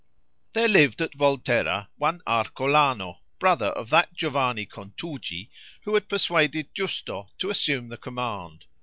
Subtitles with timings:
[0.53, 5.51] There lived at Volterra one Arcolano, brother of that Giovanni Contugi
[5.83, 8.65] who had persuaded Giusto to assume the command.